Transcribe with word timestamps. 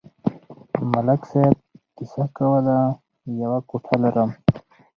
ملک 0.91 1.21
صاحب 1.31 1.55
کیسه 1.95 2.23
کوله: 2.35 2.79
یوه 3.41 3.59
کوټه 3.69 3.95
لرم. 4.03 4.29